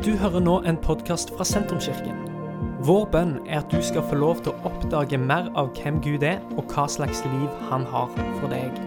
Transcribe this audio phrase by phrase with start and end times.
[0.00, 2.16] Du hører nå en podkast fra Sentrumskirken.
[2.88, 6.24] Vår bønn er at du skal få lov til å oppdage mer av hvem Gud
[6.24, 8.08] er, og hva slags liv han har
[8.38, 8.78] for deg.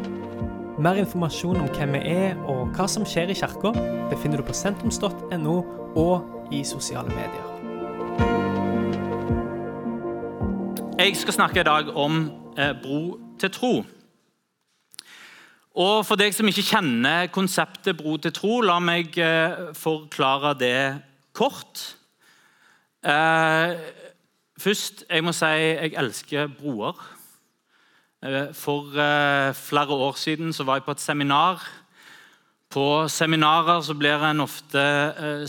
[0.82, 3.76] Mer informasjon om hvem vi er og hva som skjer i kirka,
[4.10, 5.56] befinner du på sentrums.no
[6.02, 7.46] og i sosiale medier.
[10.98, 12.24] Jeg skal snakke i dag om
[12.58, 13.76] eh, bro til tro.
[15.74, 21.02] Og For deg som ikke kjenner konseptet bro til tro, la meg eh, forklare det
[21.34, 21.82] kort.
[23.02, 23.74] Eh,
[24.62, 27.00] først, jeg må si jeg elsker broer.
[28.22, 28.94] Eh, for
[29.58, 31.66] flere år siden var jeg på et seminar.
[32.70, 34.82] På seminarer blir en ofte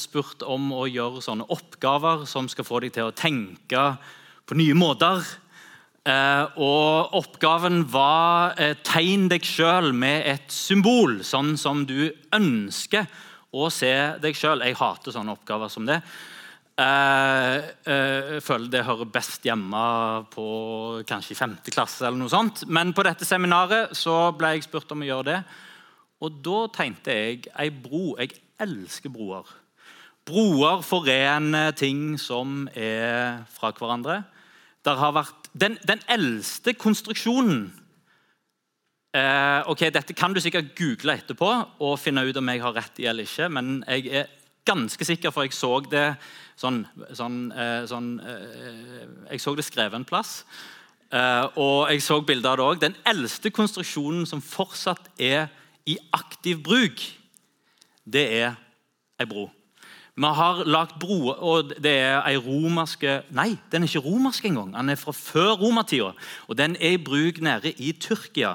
[0.00, 3.84] spurt om å gjøre sånne oppgaver som skal få deg til å tenke
[4.44, 5.20] på nye måter.
[6.04, 13.08] Eh, og Oppgaven var eh, tegn deg sjøl med et symbol, sånn som du ønsker
[13.54, 14.66] å se deg sjøl.
[14.66, 16.02] Jeg hater sånne oppgaver som det.
[16.74, 17.56] Eh,
[17.86, 19.84] eh, jeg føler det hører best hjemme
[20.32, 20.46] på
[21.08, 22.04] kanskje i femte klasse.
[22.04, 22.66] eller noe sånt.
[22.68, 25.40] Men på dette seminaret så ble jeg spurt om å gjøre det.
[26.20, 28.16] Og da tegnte jeg ei bro.
[28.18, 29.48] Jeg elsker broer.
[30.26, 34.20] Broer forener ting som er fra hverandre.
[34.84, 37.68] Der har vært den, den eldste konstruksjonen
[39.14, 43.00] eh, ok, Dette kan du sikkert google etterpå og finne ut om jeg har rett
[43.00, 43.48] i eller ikke.
[43.52, 44.32] Men jeg er
[44.66, 46.06] ganske sikker, for jeg så det
[46.60, 46.84] sånn,
[47.16, 50.42] sånn, eh, sånn eh, Jeg så det skrevet en plass.
[51.14, 52.80] Eh, og jeg så bilder av det òg.
[52.82, 55.48] Den eldste konstruksjonen som fortsatt er
[55.86, 57.02] i aktiv bruk,
[58.04, 58.56] det er
[59.20, 59.50] ei bro.
[60.14, 64.70] Vi har lagt broer, og det er ei romerske Nei, den er ikke romersk engang.
[64.76, 66.12] Den er fra før romertida,
[66.46, 68.54] og den er i bruk nede i Tyrkia.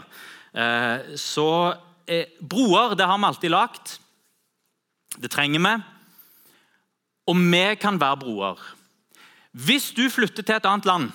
[0.56, 1.76] Eh, så
[2.08, 4.00] eh, broer det har vi alltid lagt.
[5.20, 5.74] Det trenger vi.
[7.28, 8.62] Og vi kan være broer.
[9.52, 11.12] Hvis du flytter til et annet land,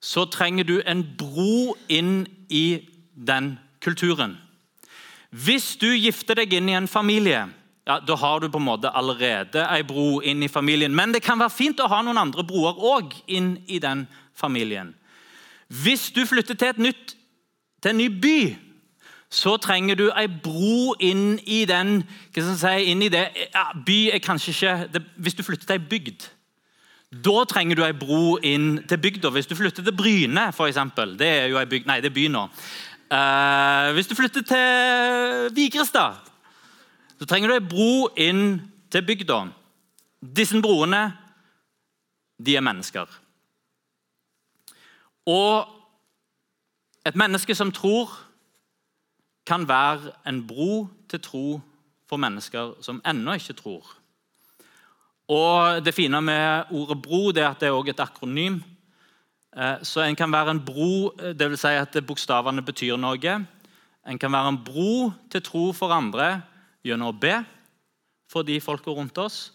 [0.00, 4.38] så trenger du en bro inn i den kulturen.
[5.30, 7.48] Hvis du gifter deg inn i en familie
[7.86, 10.94] ja, da har du på en måte allerede ei bro inn i familien.
[10.94, 14.04] Men det kan være fint å ha noen andre broer òg inn i den
[14.38, 14.92] familien.
[15.66, 17.16] Hvis du flytter til, nytt,
[17.82, 18.38] til en ny by,
[19.32, 23.70] så trenger du ei bro inn i den hva skal si, inn i det, ja,
[23.74, 26.26] By er kanskje ikke det, Hvis du flytter til ei bygd,
[27.24, 29.32] da trenger du ei bro inn til bygda.
[29.34, 30.78] Hvis du flytter til Bryne, f.eks.
[31.18, 32.46] Det er jo ei bygd Nei, det er by nå.
[33.12, 36.31] Uh, hvis du flytter til Vigrestad
[37.22, 38.56] så trenger du ei bro inn
[38.90, 39.44] til bygda.
[40.18, 41.04] Disse broene,
[42.42, 43.06] de er mennesker.
[45.30, 45.70] Og
[47.06, 48.10] et menneske som tror,
[49.46, 51.46] kan være en bro til tro
[52.10, 53.86] for mennesker som ennå ikke tror.
[55.30, 58.62] Og Det fine med ordet bro det er at det er et akronym.
[59.56, 61.60] Eh, så en kan være en bro, dvs.
[61.60, 63.46] Si at bokstavene betyr noe.
[64.06, 66.42] En kan være en bro til tro for andre
[66.82, 67.36] gjennom å be
[68.30, 69.52] for de folka rundt oss,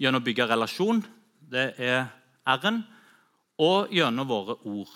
[0.00, 1.02] gjennom å bygge relasjon,
[1.50, 2.08] det er
[2.48, 2.82] R-en,
[3.60, 4.92] og gjennom våre ord.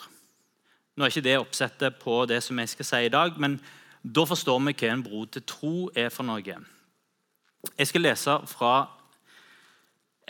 [0.95, 3.59] Nå er ikke det oppsettet på det som jeg skal si i dag, men
[4.05, 6.59] da forstår vi hva en bro til tro er for noe.
[7.75, 8.75] Jeg skal lese fra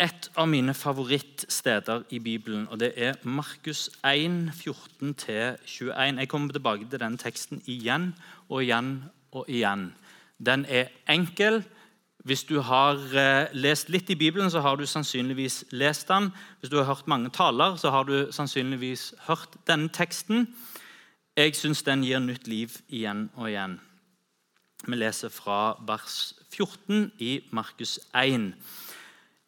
[0.01, 5.93] et av mine favorittsteder i Bibelen, og det er Markus 1, 14-21.
[5.95, 8.13] Jeg kommer tilbake til den teksten igjen
[8.49, 8.97] og igjen
[9.35, 9.93] og igjen.
[10.39, 11.63] Den er enkel.
[12.25, 16.31] Hvis du har eh, lest litt i Bibelen, så har du sannsynligvis lest den.
[16.61, 20.49] Hvis du har hørt mange taler, så har du sannsynligvis hørt denne teksten.
[21.37, 23.81] Jeg syns den gir nytt liv igjen og igjen.
[24.87, 28.53] Vi leser fra vers 14 i Markus 1.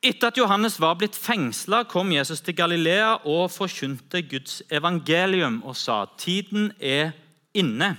[0.05, 5.77] Etter at Johannes var blitt fengsla, kom Jesus til Galilea og forkynte Guds evangelium og
[5.77, 7.15] sa tiden er
[7.57, 7.97] inne.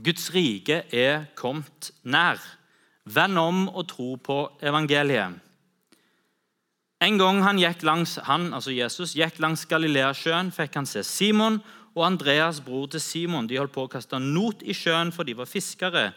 [0.00, 2.40] Guds rike er kommet nær.
[3.04, 5.40] Vend om og tro på evangeliet.
[7.02, 11.58] En gang han gikk langs, han, altså Jesus, gikk langs Galileasjøen, fikk han se Simon
[11.96, 13.48] og Andreas, bror til Simon.
[13.50, 16.12] De holdt på å kaste not i sjøen, for de var fiskere.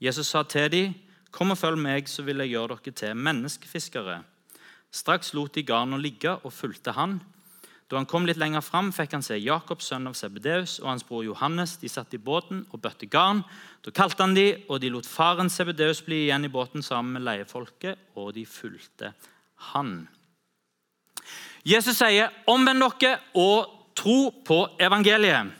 [0.00, 0.94] Jesus sa til dem,
[1.32, 4.24] 'Kom og følg meg, så vil jeg gjøre dere til menneskefiskere.'
[4.92, 7.22] Straks lot de garnet ligge og fulgte han.
[7.92, 11.02] Da han kom litt lenger fram, fikk han se Jakob, sønn av Sebedeus, og hans
[11.04, 11.74] bror Johannes.
[11.76, 13.42] De satt i båten og bøtte garn.
[13.84, 17.26] Da kalte han de, og de lot faren Sebedeus bli igjen i båten sammen med
[17.26, 19.12] leiefolket, og de fulgte
[19.74, 20.08] han.
[21.68, 25.52] Jesus sier, 'Omvend dere og tro på evangeliet'.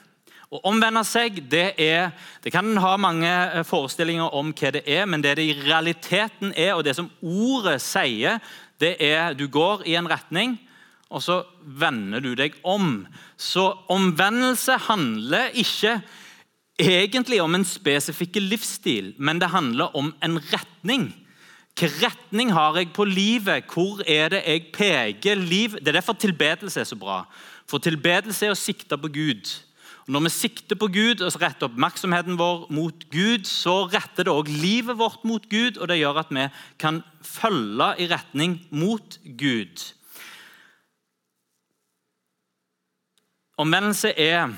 [0.53, 5.05] Å omvende seg det er, det kan ha mange eh, forestillinger om hva det er,
[5.05, 8.41] men det det i realiteten er, og det som ordet sier,
[8.81, 10.59] det er du går i en retning,
[11.13, 13.05] og så vender du deg om.
[13.37, 15.99] Så omvendelse handler ikke
[16.81, 21.11] egentlig om en spesifikk livsstil, men det handler om en retning.
[21.73, 23.69] Hvilken retning har jeg på livet?
[23.73, 25.79] Hvor er det jeg peker liv?
[25.79, 27.23] Det er derfor tilbedelse er så bra.
[27.69, 29.49] For tilbedelse er å sikte på Gud.
[30.03, 34.35] Og når vi sikter på Gud og retter oppmerksomheten vår mot Gud, så retter det
[34.35, 36.49] også livet vårt mot Gud, og det gjør at vi
[36.83, 39.85] kan følge i retning mot Gud.
[43.63, 44.51] Omvendelse er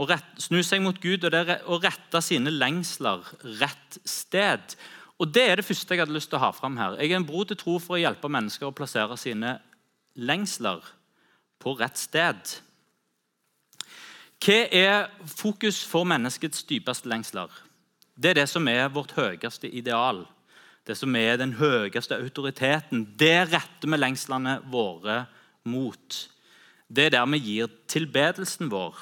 [0.00, 3.22] å rett, snu seg mot Gud og det er å rette sine lengsler
[3.60, 4.74] rett sted.
[5.22, 6.96] Og Det er det første jeg hadde lyst til å ha fram her.
[6.98, 9.58] Jeg er en bro til tro for å hjelpe mennesker å plassere sine
[10.18, 10.82] lengsler
[11.62, 12.56] på rett sted.
[14.44, 17.52] Hva er fokus for menneskets dypeste lengsler?
[18.14, 20.24] Det er det som er vårt høyeste ideal.
[20.84, 23.06] Det som er den høyeste autoriteten.
[23.16, 25.22] Det retter vi lengslene våre
[25.70, 26.18] mot.
[26.94, 28.98] Det er der vi gir tilbedelsen vår.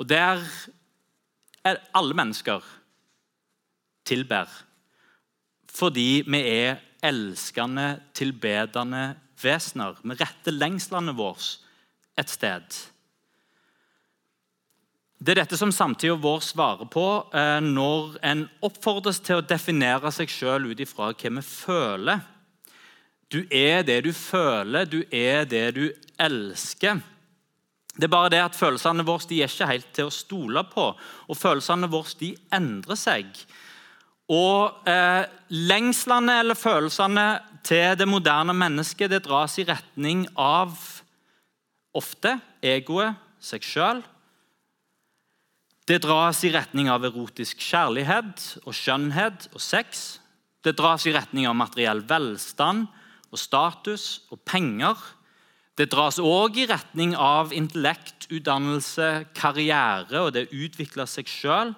[0.00, 0.42] Og der
[1.64, 2.64] er alle mennesker
[4.04, 4.50] tilber.
[5.70, 10.00] Fordi vi er elskende, tilbedende vesener.
[10.02, 11.54] Vi retter lengslene våre
[12.18, 12.82] et sted.
[15.24, 20.10] Det er dette som samtida vår svarer på eh, når en oppfordres til å definere
[20.12, 22.24] seg sjøl ut ifra hva vi føler.
[23.32, 25.84] Du er det du føler, du er det du
[26.20, 27.02] elsker.
[27.94, 30.88] Det er bare det at Følelsene våre de er ikke helt til å stole på,
[30.94, 33.30] og følelsene våre de endrer seg.
[34.32, 35.24] Og eh,
[35.54, 37.26] Lengslene eller følelsene
[37.64, 40.74] til det moderne mennesket det dras i retning av
[41.94, 44.02] ofte egoet, seg sjøl
[45.84, 50.04] det dras i retning av erotisk kjærlighet og skjønnhet og sex.
[50.64, 52.86] Det dras i retning av materiell velstand
[53.34, 54.94] og status og penger.
[55.74, 61.74] Det dras òg i retning av intellekt, utdannelse, karriere og det å utvikle seg sjøl.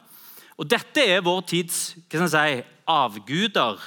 [0.69, 2.47] Dette er vår tids si,
[2.87, 3.81] avguder,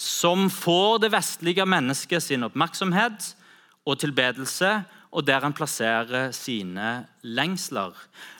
[0.00, 3.34] som får det vestlige mennesket sin oppmerksomhet
[3.84, 4.78] og tilbedelse
[5.10, 7.96] og der han plasserer sine lengsler.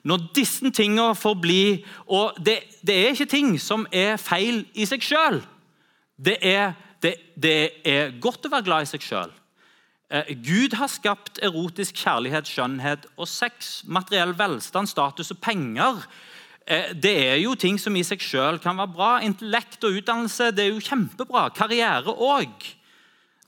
[0.06, 4.86] Når disse tingene får bli Og det, det er ikke ting som er feil i
[4.86, 5.40] seg sjøl.
[6.16, 6.36] Det,
[7.00, 7.54] det, det,
[7.86, 9.30] er godt å være glad i seg sjøl.
[10.10, 13.80] Eh, Gud har skapt erotisk kjærlighet, skjønnhet og sex.
[13.86, 16.02] Materiell velstand, status og penger.
[16.66, 19.12] Eh, det er jo ting som i seg sjøl kan være bra.
[19.24, 21.48] Intellekt og utdannelse det er jo kjempebra.
[21.56, 22.70] Karriere òg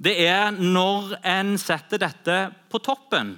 [0.03, 2.37] det er når en setter dette
[2.73, 3.37] på toppen,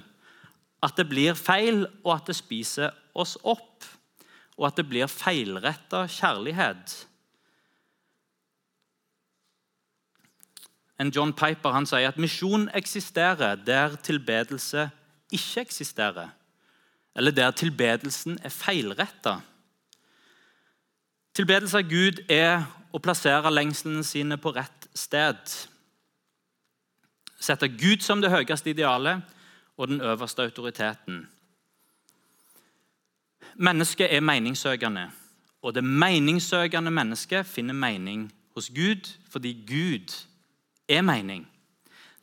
[0.81, 3.85] at det blir feil, og at det spiser oss opp.
[4.55, 6.93] Og at det blir feilretta kjærlighet.
[10.99, 14.89] En John Piper han sier at misjon eksisterer der tilbedelse
[15.31, 16.29] ikke eksisterer.
[17.15, 19.39] Eller der tilbedelsen er feilretta.
[21.35, 22.63] Tilbedelse av Gud er
[22.95, 25.39] å plassere lengslene sine på rett sted.
[27.39, 29.23] Sette Gud som det høyeste idealet
[29.75, 31.25] og den øverste autoriteten.
[33.55, 35.09] Mennesket er meningssøkende,
[35.61, 40.15] og det meningssøkende mennesket finner mening hos Gud fordi Gud
[40.89, 41.47] er mening.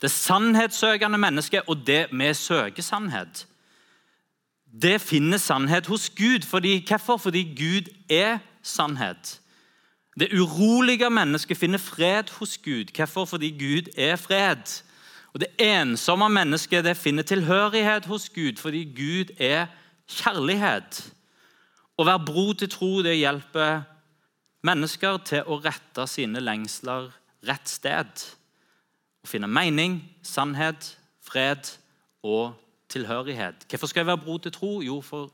[0.02, 3.47] Det sannhetssøkende mennesket og det vi søker sannhet,
[4.83, 6.47] det finner sannhet hos Gud.
[6.49, 7.16] Fordi, hvorfor?
[7.16, 9.40] Fordi Gud er sannhet.
[10.21, 12.97] Det urolige mennesket finner fred hos Gud.
[12.97, 13.25] Hvorfor?
[13.25, 14.83] Fordi Gud er fred.
[15.33, 19.66] Og Det ensomme mennesket det finner tilhørighet hos Gud fordi Gud er
[20.09, 21.00] kjærlighet.
[21.99, 23.83] Å være bro til tro det hjelper
[24.64, 27.09] mennesker til å rette sine lengsler
[27.49, 28.25] rett sted.
[29.23, 31.71] Å finne mening, sannhet, fred
[32.23, 32.55] og
[32.93, 33.67] tilhørighet.
[33.71, 34.73] Hvorfor skal jeg være bro til tro?
[34.83, 35.31] Jo, for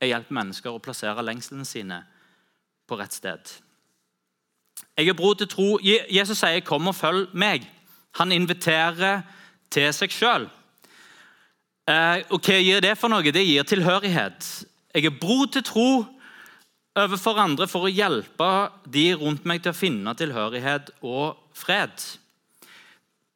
[0.00, 2.00] jeg hjelper mennesker å plassere lengslene sine
[2.88, 3.54] på rett sted.
[4.98, 5.78] Jeg er bro til tro.
[5.82, 7.66] Jesus sier 'kom og følg meg'.
[8.14, 9.22] Han inviterer
[9.70, 10.48] til seg sjøl.
[11.88, 13.22] Eh, og hva gir det for noe?
[13.22, 14.64] Det gir tilhørighet.
[14.94, 16.06] Jeg er bro til tro
[16.96, 21.90] overfor andre for å hjelpe de rundt meg til å finne tilhørighet og fred.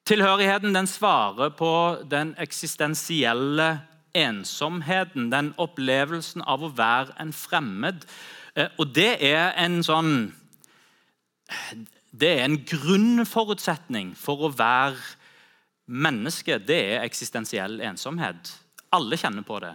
[0.09, 1.71] Tilhørigheten den svarer på
[2.09, 3.81] den eksistensielle
[4.17, 8.07] ensomheten, den opplevelsen av å være en fremmed.
[8.57, 10.15] Eh, og det er en sånn
[12.09, 14.97] det er en grunnforutsetning for å være
[15.85, 16.57] menneske.
[16.57, 18.55] Det er eksistensiell ensomhet.
[18.97, 19.75] Alle kjenner på det.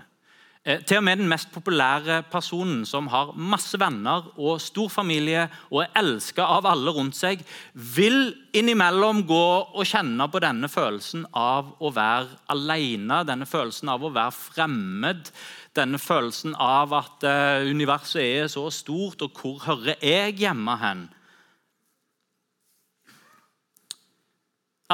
[0.63, 5.50] Eh, til og med den mest populære personen, som har masse venner og stor familie
[5.67, 7.41] og er elska av alle rundt seg,
[7.74, 14.08] vil innimellom gå og kjenne på denne følelsen av å være alene, denne følelsen av
[14.08, 15.34] å være fremmed,
[15.75, 21.08] denne følelsen av at uh, universet er så stort, og hvor hører jeg hjemme hen?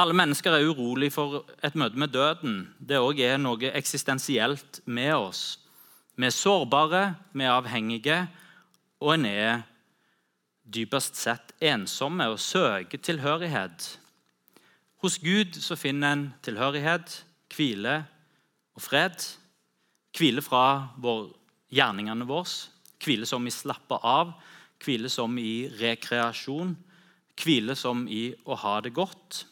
[0.00, 2.60] Alle mennesker er urolig for et møte med døden.
[2.80, 5.42] Det òg er noe eksistensielt med oss.
[6.16, 7.02] Vi er sårbare,
[7.36, 8.20] vi er avhengige,
[9.00, 9.60] og en er
[10.64, 13.90] dypest sett ensomme og søker tilhørighet.
[15.04, 17.20] Hos Gud så finner en tilhørighet,
[17.52, 17.98] hvile
[18.76, 19.20] og fred.
[20.16, 20.64] Hvile fra
[20.96, 21.28] vår,
[21.76, 22.48] gjerningene våre,
[23.04, 24.32] hvile som i slappe av,
[24.80, 26.72] hvile som i rekreasjon,
[27.40, 29.44] hvile som i å ha det godt.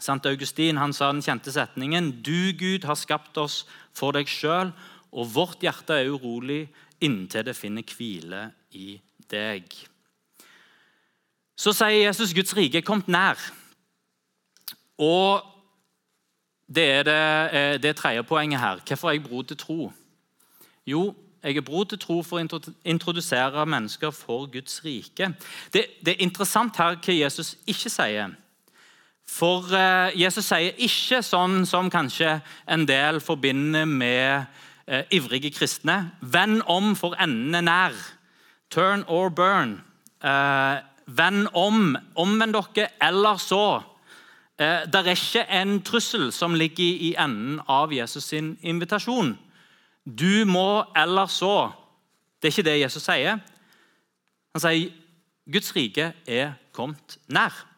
[0.00, 3.64] Sant Augustin han sa den kjente setningen Du, Gud, har skapt oss
[3.96, 4.72] for deg sjøl
[5.10, 6.64] og vårt hjerte er urolig
[7.02, 8.94] inntil det finner hvile i
[9.30, 9.66] deg.
[11.60, 13.40] Så sier Jesus Guds rike er kommet nær.
[15.00, 15.42] Og
[16.70, 18.80] det er det, eh, det tredje poenget her.
[18.86, 19.92] Hvorfor er jeg bror til tro?
[20.86, 25.34] Jo, jeg er bror til tro for å introdusere mennesker for Guds rike.
[25.72, 28.36] Det, det er interessant her hva Jesus ikke sier.
[29.30, 34.48] For eh, Jesus sier ikke sånn som kanskje en del forbinder med
[34.90, 36.16] eh, ivrige kristne.
[36.20, 38.00] Vend om, for enden er nær.
[38.74, 39.78] Turn or burn.
[40.22, 41.94] Eh, vend om.
[42.18, 43.80] Omvend dere, eller så.
[44.58, 49.36] Eh, det er ikke en trussel som ligger i enden av Jesus sin invitasjon.
[50.04, 51.70] Du må, eller så.
[52.42, 53.40] Det er ikke det Jesus sier.
[54.54, 54.90] Han sier
[55.50, 57.69] Guds rike er kommet nær.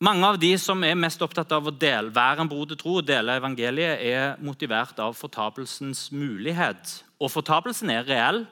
[0.00, 3.04] Mange av de som er mest opptatt av å dele, være en bror tro og
[3.04, 6.94] dele evangeliet, er motivert av fortapelsens mulighet.
[7.20, 8.46] Og fortapelsen er reell.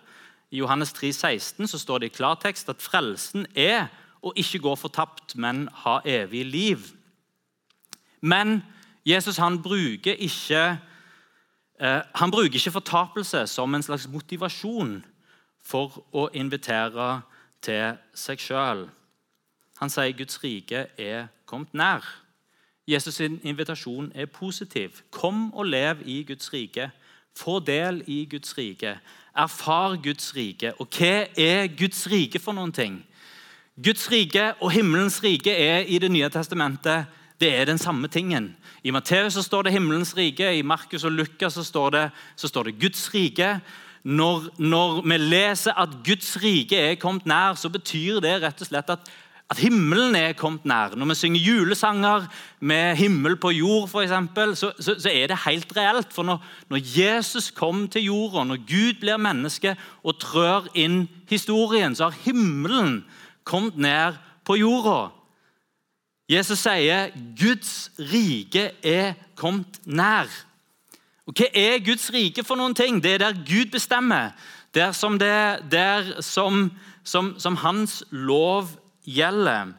[0.52, 3.88] I Johannes 3, 16 så står det i klartekst at frelsen er
[4.21, 6.85] å ikke gå fortapt, men ha evig liv.
[8.21, 8.59] Men
[9.09, 10.67] Jesus han bruker ikke,
[11.81, 14.99] eh, han bruker ikke fortapelse som en slags motivasjon
[15.64, 17.23] for å invitere
[17.64, 18.88] til seg sjøl.
[19.80, 22.04] Han sier Guds rike er kommet nær.
[22.88, 25.02] Jesus' sin invitasjon er positiv.
[25.11, 26.90] Kom og lev i Guds rike.
[27.37, 28.99] Få del i Guds rike.
[29.37, 30.73] Erfar Guds rike.
[30.80, 33.04] Og hva er Guds rike for noen ting?
[33.85, 37.06] Guds rike og himmelens rike er i Det nye testamentet
[37.40, 38.56] det er den samme tingen.
[38.82, 42.49] I Matteus så står det himmelens rike, i Markus og Lukas så står det, så
[42.49, 43.61] står det Guds rike.
[44.02, 48.66] Når, når vi leser at Guds rike er kommet nær, så betyr det rett og
[48.66, 49.11] slett at
[49.49, 50.93] at himmelen er kommet nær.
[50.97, 52.26] Når vi synger julesanger
[52.61, 56.12] med himmel på jord, for eksempel, så, så, så er det helt reelt.
[56.12, 59.73] For når, når, Jesus kom til jorda, når Gud blir menneske
[60.05, 63.07] og trør inn historien, så har himmelen
[63.45, 65.14] kommet ned på jorda.
[66.28, 67.09] Jesus sier
[67.40, 70.28] Guds rike er kommet nær.
[71.25, 73.00] Og Hva er Guds rike for noen ting?
[73.00, 74.37] Det er der Gud bestemmer.
[74.76, 75.33] Der som, det,
[75.73, 76.69] der som,
[77.05, 78.69] som, som hans lov
[79.09, 79.73] gjelder.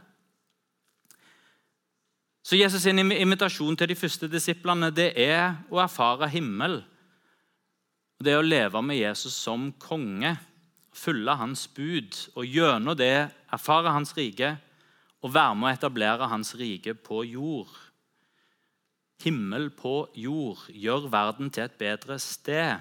[2.44, 6.80] Så Jesus' sin invitasjon til de første disiplene det er å erfare himmel.
[8.20, 10.34] Det er å leve med Jesus som konge,
[10.90, 14.56] følge hans bud og gjennom det erfare hans rike
[15.22, 17.70] og være med å etablere hans rike på jord.
[19.24, 22.80] Himmel på jord gjør verden til et bedre sted.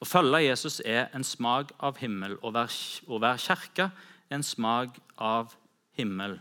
[0.00, 2.38] Å følge Jesus er en smak av himmel.
[2.40, 2.72] Å være,
[3.10, 3.90] å kirke
[4.30, 5.54] en smak av
[5.96, 6.38] himmel.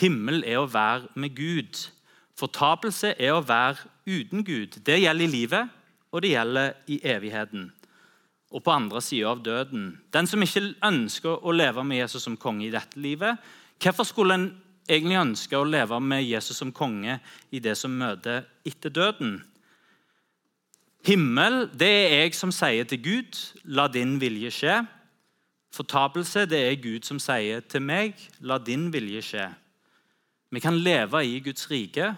[0.00, 1.82] Himmel er å være med Gud.
[2.38, 4.80] Fortapelse er å være uten Gud.
[4.86, 5.76] Det gjelder i livet,
[6.10, 7.68] og det gjelder i evigheten.
[8.50, 9.92] Og på andre sida av døden.
[10.10, 13.38] Den som ikke ønsker å leve med Jesus som konge i dette livet,
[13.80, 14.48] hvorfor skulle en
[14.90, 17.20] egentlig ønske å leve med Jesus som konge
[17.54, 19.38] i det som møter etter døden?
[21.06, 24.80] Himmel, det er jeg som sier til Gud, la din vilje skje.
[25.70, 29.46] Fortapelse det er Gud som sier til meg, la din vilje skje.
[30.50, 32.14] Vi kan leve i Guds rike,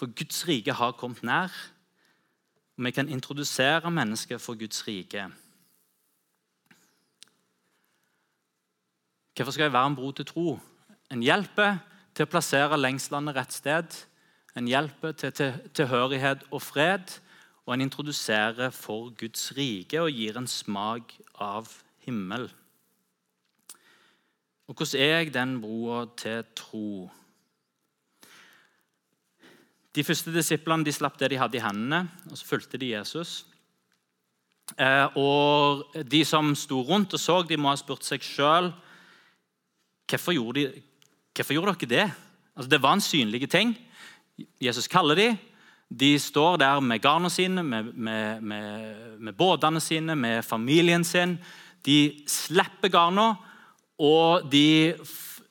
[0.00, 1.52] for Guds rike har kommet nær.
[2.76, 5.28] Vi kan introdusere mennesker for Guds rike.
[9.36, 10.58] Hvorfor skal jeg være en bro til tro?
[11.12, 11.78] En hjelper
[12.14, 13.94] til å plassere lengslene rett sted.
[14.56, 15.32] En hjelper til
[15.76, 17.14] tilhørighet og fred.
[17.64, 21.70] Og en introduserer for Guds rike og gir en smak av
[22.04, 22.50] himmel.
[24.70, 27.10] Og hvordan er jeg den broa til tro?
[29.90, 33.46] De første disiplene de slapp det de hadde i hendene, og så fulgte de Jesus.
[34.78, 38.70] Eh, og De som sto rundt og så, de må ha spurt seg sjøl
[40.06, 40.68] hvorfor, de,
[41.34, 42.06] hvorfor gjorde dere det.
[42.54, 43.74] Altså, det var en synlig ting.
[44.62, 45.38] Jesus kaller dem.
[45.90, 51.40] De står der med garna sine, med, med, med, med, båtene sine, med familien sin.
[51.86, 53.34] De slipper garna,
[54.00, 54.94] og de,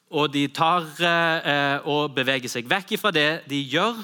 [0.09, 3.99] og de tar eh, og beveger seg vekk fra det de gjør,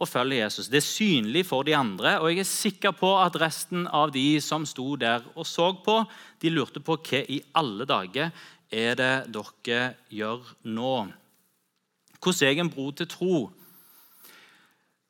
[0.00, 0.70] og følger Jesus.
[0.72, 4.40] Det er synlig for de andre, og jeg er sikker på at resten av de
[4.40, 5.98] som sto der og så på,
[6.40, 8.30] de lurte på hva i alle dager
[8.70, 10.94] er det dere gjør nå.
[12.20, 13.36] Hvordan er jeg en bro til tro?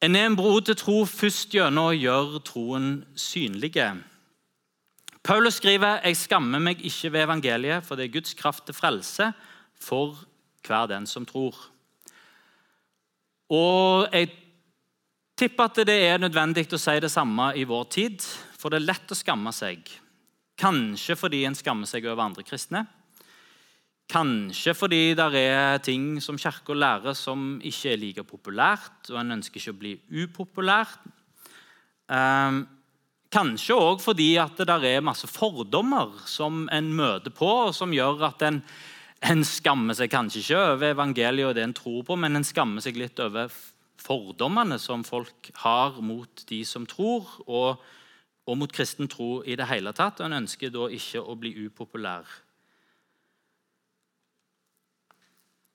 [0.02, 3.92] En er en bro til tro først gjennom å gjøre troen synlige.
[5.22, 9.30] Paulus skriver jeg skammer meg ikke ved evangeliet, for det er Guds kraft til frelse
[9.80, 10.16] for
[10.66, 11.56] hver den som tror.
[13.50, 14.30] Og Jeg
[15.36, 18.24] tipper at det er nødvendig å si det samme i vår tid,
[18.60, 19.86] for det er lett å skamme seg.
[20.60, 22.84] Kanskje fordi en skammer seg over andre kristne.
[24.10, 29.38] Kanskje fordi det er ting som Kirka lærer som ikke er like populært, og en
[29.38, 31.08] ønsker ikke å bli upopulært.
[32.10, 32.64] Um,
[33.30, 38.42] Kanskje òg fordi at det er masse fordommer som en møter på, som gjør at
[38.42, 38.58] en,
[39.22, 42.82] en skammer seg kanskje ikke over evangeliet og det en tror på, men en skammer
[42.82, 43.52] seg litt over
[44.00, 47.78] fordommene som folk har mot de som tror, og,
[48.50, 50.18] og mot kristen tro i det hele tatt.
[50.18, 52.26] Og en ønsker da ikke å bli upopulær.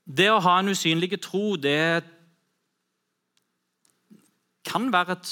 [0.06, 2.04] Det å ha en usynlig tro, det
[4.66, 5.32] kan være et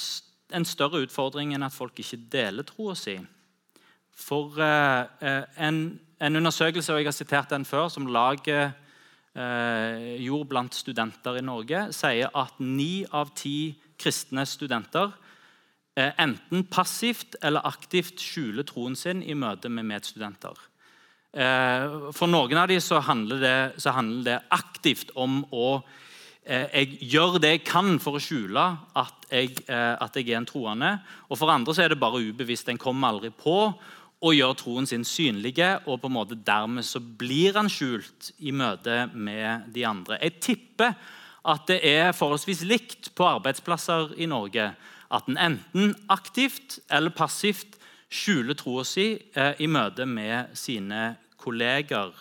[0.53, 3.17] en større utfordring enn at folk ikke deler troa si.
[4.13, 5.83] For eh, en,
[6.22, 8.74] en, undersøkelse og jeg har sitert den før, som laget
[9.36, 15.10] eh, gjorde blant studenter i Norge, sier at ni av ti kristne studenter
[15.98, 20.69] eh, enten passivt eller aktivt skjuler troen sin i møte med medstudenter.
[21.33, 26.12] Eh, for noen av dem handler handler det aktivt om å Eh,
[26.45, 28.63] jeg gjør det jeg kan for å skjule
[29.00, 30.91] at jeg, eh, at jeg er en troende.
[31.29, 32.70] Og For andre så er det bare ubevisst.
[32.70, 33.74] En kommer aldri på
[34.24, 38.53] å gjøre troen sin synlige, og på en måte dermed så blir han skjult i
[38.55, 40.20] møte med de andre.
[40.22, 40.96] Jeg tipper
[41.44, 44.70] at det er forholdsvis likt på arbeidsplasser i Norge.
[45.11, 47.75] At en enten aktivt eller passivt
[48.13, 52.13] skjuler troa si eh, i møte med sine kolleger.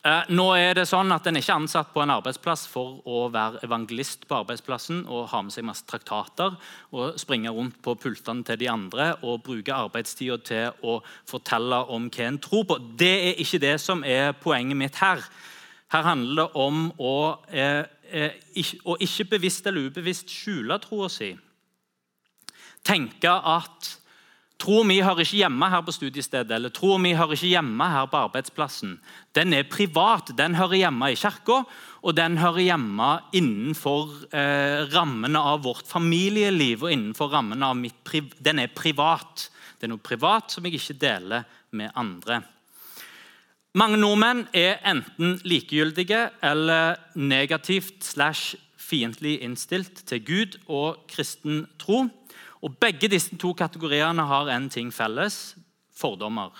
[0.00, 3.26] Eh, nå er det sånn at En er ikke ansatt på en arbeidsplass for å
[3.32, 6.56] være evangelist på arbeidsplassen og ha med seg masse traktater
[6.96, 12.08] og springe rundt på pultene til de andre og bruke arbeidstida til å fortelle om
[12.08, 12.78] hva en tror på.
[12.96, 15.20] Det er ikke det som er poenget mitt her.
[15.92, 17.14] Her handler det om å,
[17.52, 21.34] eh, eh, ikke, å ikke bevisst eller ubevisst skjule troa si.
[22.82, 23.99] Tenke at
[24.60, 28.10] Troa mi hører ikke hjemme her på studiestedet eller troa mi hører ikke hjemme her
[28.12, 28.98] på arbeidsplassen.
[29.36, 30.34] Den er privat.
[30.36, 31.62] Den hører hjemme i kirka,
[32.04, 36.84] og den hører hjemme innenfor eh, rammene av vårt familieliv.
[36.84, 39.48] og innenfor rammene av mitt priv Den er privat.
[39.78, 42.42] Det er noe privat som jeg ikke deler med andre.
[43.72, 52.08] Mange nordmenn er enten likegyldige eller negativt slash fiendtlig innstilt til Gud og kristen tro.
[52.62, 55.56] Og Begge disse to kategoriene har en ting felles
[55.96, 56.50] fordommer.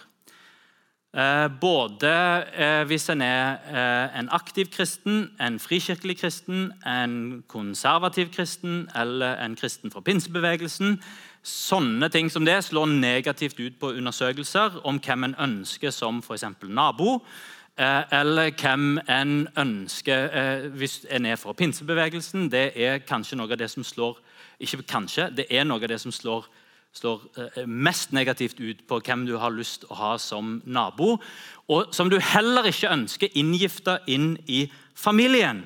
[1.10, 2.10] Eh, både
[2.54, 9.34] eh, hvis en er eh, en aktiv kristen, en frikirkelig kristen, en konservativ kristen eller
[9.44, 11.00] en kristen fra pinsebevegelsen.
[11.42, 16.44] Sånne ting som det slår negativt ut på undersøkelser om hvem en ønsker som f.eks.
[16.62, 17.18] nabo.
[18.12, 22.50] Eller hvem en ønsker hvis en er fra pinsebevegelsen.
[22.52, 24.20] Det er kanskje noe av det som slår
[24.60, 26.46] ikke kanskje, det er noe av det som slår,
[26.96, 31.16] slår eh, mest negativt ut på hvem du har lyst å ha som nabo,
[31.70, 35.64] og som du heller ikke ønsker inngifta inn i familien.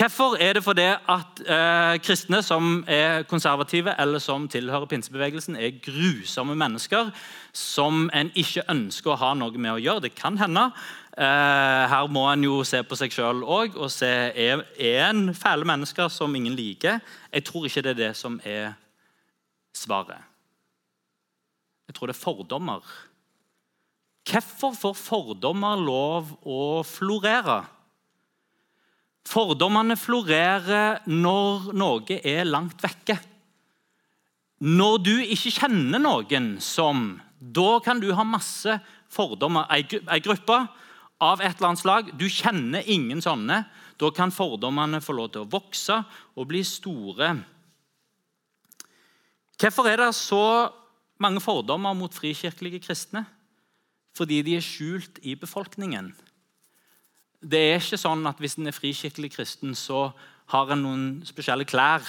[0.00, 5.80] Hvorfor er det fordi at eh, kristne som er konservative eller som tilhører pinsebevegelsen, er
[5.82, 7.10] grusomme mennesker
[7.52, 10.06] som en ikke ønsker å ha noe med å gjøre?
[10.06, 10.70] Det kan hende.
[11.18, 14.62] Eh, her må en jo se på seg sjøl òg og se er,
[15.10, 17.00] en fæle mennesker som ingen liker.
[17.32, 18.76] Jeg tror ikke det er det som er
[19.74, 20.22] svaret.
[21.90, 22.86] Jeg tror det er fordommer.
[24.30, 27.64] Hvorfor får fordommer lov å florere?
[29.26, 33.18] Fordommene florerer når noe er langt vekke.
[34.62, 38.74] Når du ikke kjenner noen som Da kan du ha masse
[39.08, 39.64] fordommer.
[39.72, 40.58] Ei gruppe
[41.20, 42.10] av et eller annet slag.
[42.18, 43.62] Du kjenner ingen sånne.
[44.00, 46.00] Da kan fordommene få lov til å vokse
[46.34, 47.34] og bli store.
[49.60, 50.70] Hvorfor er det så
[51.20, 53.26] mange fordommer mot frikirkelige kristne?
[54.16, 56.10] Fordi de er skjult i befolkningen.
[57.40, 60.10] Det er ikke sånn at hvis en er frikirkelig kristen, så
[60.52, 62.04] har en noen spesielle klær.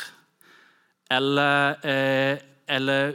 [1.11, 2.39] Eller, eh,
[2.71, 3.13] eller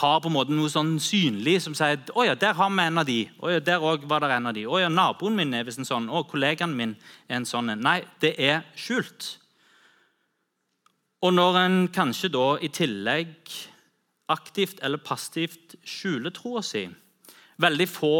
[0.00, 3.00] har på en måte noe sånn synlig som sier å ja, der har vi en
[3.02, 3.18] av de.
[3.38, 4.64] Å ja, der også var det en av de.
[4.66, 6.08] Å ja, naboen min er visst en sånn.
[6.08, 6.96] Å, kollegaen min
[7.28, 7.74] er en sånn.
[7.84, 9.34] Nei, det er skjult.
[11.24, 13.52] Og når en kanskje da i tillegg
[14.32, 16.86] aktivt eller passivt skjuler troa si
[17.60, 18.16] Veldig få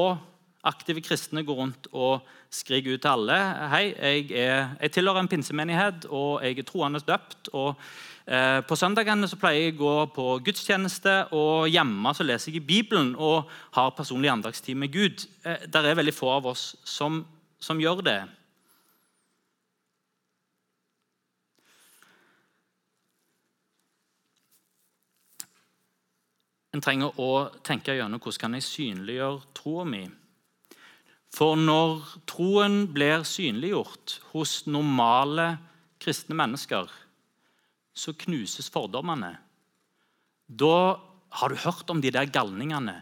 [0.65, 3.39] aktive kristne går rundt og skriker ut til alle
[3.73, 7.51] Hei, jeg, er, jeg tilhører en pinsemenighet, og jeg er troende døpt.
[7.53, 7.81] og
[8.25, 12.65] På søndagene så pleier jeg å gå på gudstjeneste, og hjemme så leser jeg i
[12.65, 15.27] Bibelen og har personlig andagstid med Gud.
[15.45, 17.21] Eh, det er veldig få av oss som,
[17.61, 18.23] som gjør det.
[26.75, 27.31] En trenger å
[27.63, 30.07] tenke gjennom hvordan kan jeg synliggjøre troa mi.
[31.35, 35.59] For når troen blir synliggjort hos normale
[36.03, 36.89] kristne mennesker,
[37.95, 39.37] så knuses fordommene.
[40.47, 40.99] Da
[41.41, 43.01] har du hørt om de der galningene.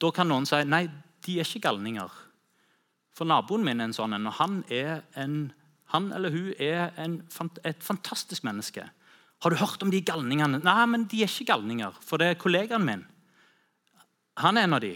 [0.00, 0.86] Da kan noen si nei,
[1.24, 2.12] de er ikke galninger.
[3.16, 5.36] For naboen min er en sånn en, og han, en,
[5.92, 7.20] han eller hun er en,
[7.64, 8.84] et fantastisk menneske.
[9.44, 10.60] Har du hørt om de galningene?
[10.64, 11.96] Nei, men de er ikke galninger.
[12.04, 13.04] For det er kollegaen min.
[14.44, 14.94] Han er en av de.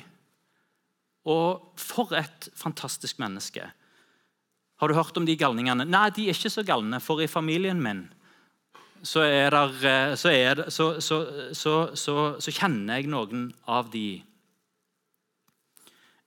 [1.29, 3.67] Og for et fantastisk menneske.
[4.81, 5.85] Har du hørt om de galningene?
[5.89, 8.07] Nei, de er ikke så galne, for i familien min
[9.03, 10.17] så, der, eh,
[10.69, 14.23] så, så, så, kjenner jeg noen av de.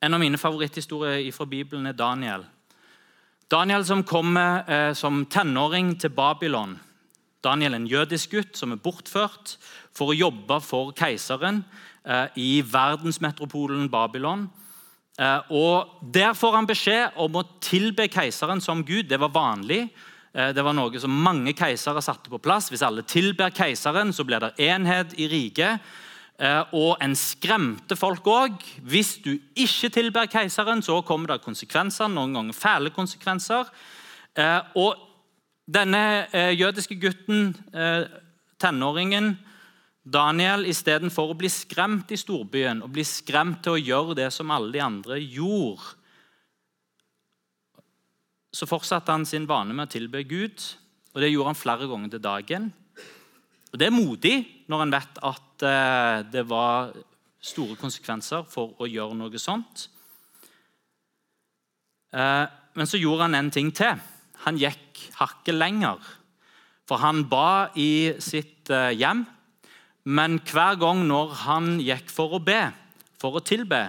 [0.04, 2.44] En av mine favoritthistorier fra Bibelen er Daniel.
[3.52, 6.80] Daniel som kommer eh, som tenåring til Babylon.
[7.44, 9.58] Daniel en jødisk gutt som er bortført
[9.94, 11.62] for å jobbe for keiseren
[12.08, 14.48] eh, i verdensmetropolen Babylon.
[15.20, 19.10] Eh, og Der får han beskjed om å tilbe keiseren som Gud.
[19.12, 19.86] Det var vanlig.
[20.34, 22.72] Eh, det var noe som mange keisere satte på plass.
[22.74, 25.94] Hvis alle tilber keiseren, så blir det enhet i riket.
[26.74, 28.56] Og en skremte folk òg.
[28.90, 33.70] Hvis du ikke tilber keiseren, så kommer det konsekvenser, noen ganger fæle konsekvenser.
[34.82, 34.98] Og
[35.64, 38.04] denne eh, jødiske gutten, eh,
[38.60, 39.38] tenåringen
[40.04, 44.52] Daniel, istedenfor å bli skremt i storbyen og bli skremt til å gjøre det som
[44.52, 45.96] alle de andre gjorde,
[48.54, 50.62] så fortsatte han sin vane med å tilbe Gud.
[51.14, 52.74] og Det gjorde han flere ganger til dagen.
[53.74, 54.36] Og Det er modig
[54.70, 56.94] når en vet at eh, det var
[57.44, 59.88] store konsekvenser for å gjøre noe sånt.
[62.14, 62.46] Eh,
[62.78, 63.98] men så gjorde han en ting til
[64.44, 66.00] han gikk hakket lenger.
[66.88, 69.24] For han ba i sitt eh, hjem,
[70.04, 72.68] men hver gang når han gikk for å be,
[73.22, 73.86] for å tilbe,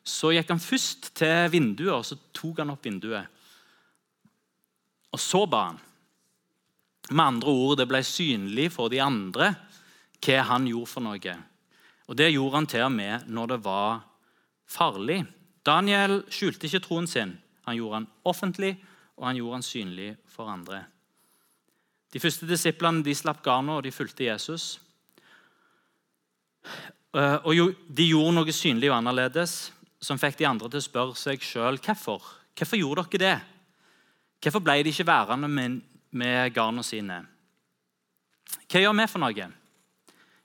[0.00, 3.28] så gikk han først til vinduet og så tok han opp vinduet.
[5.12, 5.78] Og så ba han.
[7.10, 9.54] Med andre ord, det ble synlig for de andre
[10.18, 11.36] hva han gjorde for noe.
[12.08, 14.00] Og Det gjorde han til og med når det var
[14.68, 15.22] farlig.
[15.64, 17.36] Daniel skjulte ikke troen sin.
[17.68, 18.76] Han gjorde han offentlig
[19.18, 20.84] og han gjorde han synlig for andre.
[22.12, 24.78] De første disiplene de slapp garnet, og de fulgte Jesus.
[27.12, 31.16] Og og De gjorde noe synlig og annerledes som fikk de andre til å spørre
[31.18, 32.22] seg sjøl hvorfor.
[32.54, 33.57] Hvorfor gjorde dere det?
[34.38, 37.18] Hvorfor ble de ikke værende med, med garnene sine?
[38.68, 39.48] Hva gjør vi for noe?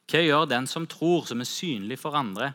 [0.09, 2.51] Hva gjør den som tror, som er synlig for andre?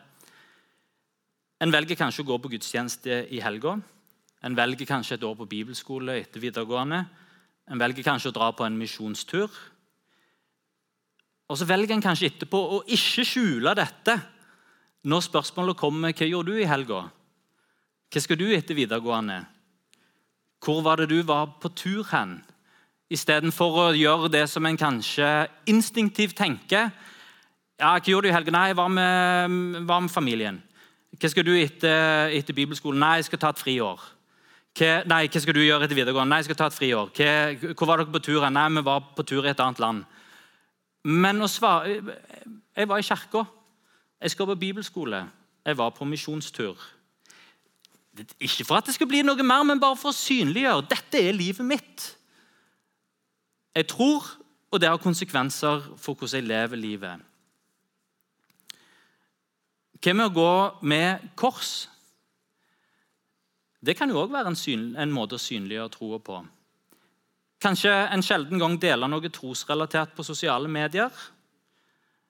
[1.59, 3.77] En velger kanskje å gå på gudstjeneste i helga.
[4.43, 7.01] En velger kanskje et år på bibelskole etter videregående.
[7.69, 9.51] En velger kanskje å dra på en misjonstur.
[11.49, 14.15] Og så velger en kanskje etterpå å ikke skjule dette
[15.09, 17.05] når spørsmålet kommer hva gjorde du i helga.
[18.09, 19.41] Hva skal du etter videregående?
[20.63, 22.39] Hvor var det du var på tur hen?
[23.09, 26.91] Istedenfor å gjøre det som en kanskje instinktivt tenker.
[27.79, 28.53] Ja, hva gjorde du i helga?
[28.53, 30.59] Nei, var med, var med familien.
[31.15, 32.99] Hva skal du etter, etter bibelskolen?
[33.01, 34.03] Nei, jeg skal ta et friår.
[34.77, 36.35] Hva, nei, hva skal du gjøre etter videregående?
[36.35, 37.09] Nei, jeg skal ta et friår.
[37.15, 38.45] Hva, hvor var dere på tur?
[38.53, 40.05] Nei, vi var på tur i et annet land.
[41.07, 42.01] Men å svare
[42.75, 43.45] Jeg var i kirka.
[44.21, 45.23] Jeg skal på bibelskole.
[45.65, 46.77] Jeg var på misjonstur.
[48.39, 50.87] Ikke for at det skal bli noe mer, men bare for å synliggjøre.
[50.91, 52.05] Dette er livet mitt.
[53.75, 54.25] Jeg tror,
[54.71, 57.25] og det har konsekvenser for hvordan jeg lever livet.
[59.99, 60.51] Hva med å gå
[60.87, 61.87] med kors?
[63.79, 66.39] Det kan jo òg være en, syn, en, måte å synliggjøre troa på.
[67.63, 71.11] Kanskje en sjelden gang dele noe trosrelatert på sosiale medier.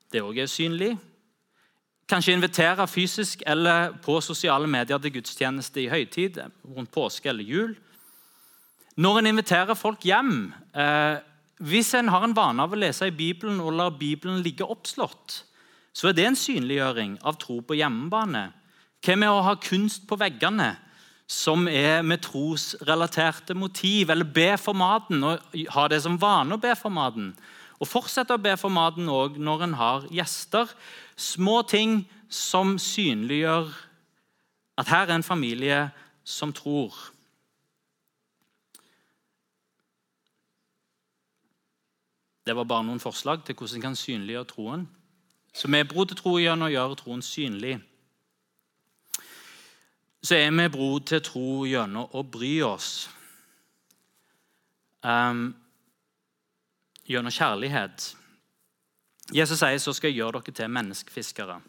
[0.10, 0.96] Det òg er synlig.
[2.10, 7.76] Kanskje invitere fysisk eller på sosiale medier til gudstjeneste i høytid, rundt påske eller jul.
[8.98, 11.22] Når en inviterer folk hjem eh,
[11.60, 15.44] Hvis en har en vane av å lese i Bibelen og lar Bibelen ligge oppslått,
[15.92, 18.46] så er det en synliggjøring av tro på hjemmebane.
[19.04, 20.70] Hva med å ha kunst på veggene
[21.30, 26.64] som er med trosrelaterte motiv, eller be for maten og ha det som vane å
[26.64, 27.34] be for maten?
[27.80, 30.72] Og fortsette å be for maten òg når en har gjester.
[31.16, 33.72] Små ting som synliggjør
[34.80, 35.80] at her er en familie
[36.24, 36.96] som tror.
[42.46, 44.88] Det var bare noen forslag til hvordan en kan synliggjøre troen.
[45.54, 47.78] Så vi er bro til tro gjennom å gjøre troen synlig.
[50.22, 53.10] Så er vi bro til tro gjennom å bry oss.
[55.04, 55.54] Um,
[57.10, 58.14] gjennom kjærlighet.
[59.34, 61.60] Jesus sier så skal jeg gjøre dere til menneskefiskere.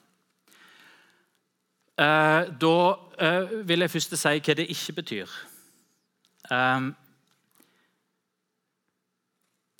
[2.01, 2.77] Eh, da
[3.21, 5.33] eh, vil jeg først si hva det ikke betyr.
[6.51, 6.91] Eh,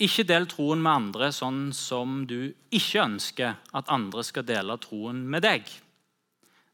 [0.05, 5.23] ikke del troen med andre sånn som du ikke ønsker at andre skal dele troen
[5.29, 5.65] med deg.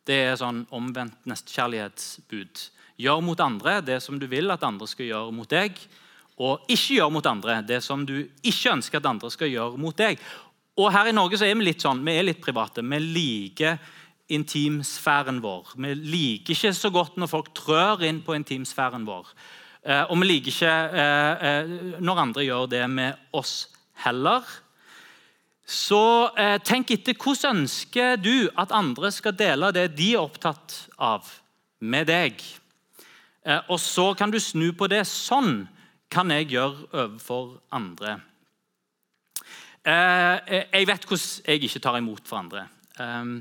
[0.07, 2.67] Det er sånn omvendt nestekjærlighetsbud.
[3.03, 5.75] Gjør mot andre det som du vil at andre skal gjøre mot deg
[6.37, 9.97] og ikke gjør mot andre det som du ikke ønsker at andre skal gjøre mot
[9.97, 10.19] deg.
[10.77, 12.83] Og Her i Norge så er vi litt sånn, vi er litt private.
[12.85, 13.79] Vi liker
[14.33, 15.73] intimsfæren vår.
[15.79, 19.31] Vi liker ikke så godt når folk trør inn på intimsfæren vår.
[19.87, 23.69] Eh, og vi liker ikke eh, eh, når andre gjør det med oss
[24.03, 24.45] heller.
[25.67, 26.29] Så
[26.63, 31.27] tenk etter hvordan ønsker du at andre skal dele det de er opptatt av,
[31.83, 32.39] med deg.
[33.67, 35.67] og så kan du snu på det sånn
[36.11, 38.19] kan jeg gjøre overfor andre?
[39.87, 42.65] Eh, jeg vet hvordan jeg ikke tar imot for andre.
[42.99, 43.37] Ehm,